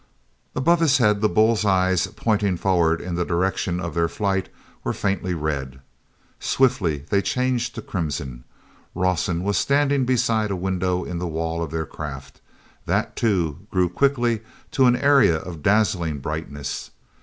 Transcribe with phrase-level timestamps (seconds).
[0.55, 4.49] Above his head the bull's eyes pointing forward in the direction of their flight
[4.83, 5.79] were faintly red.
[6.39, 8.43] Swiftly they changed to crimson.
[8.95, 12.41] Rawson was standing beside a window in the wall of their craft.
[12.87, 14.41] That, too, grew quickly
[14.71, 16.89] to an area of dazzling brightness.